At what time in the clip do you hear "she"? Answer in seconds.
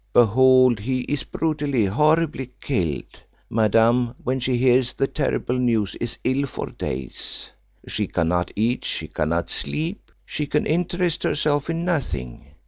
4.39-4.57, 7.87-8.07, 8.83-9.07, 10.25-10.47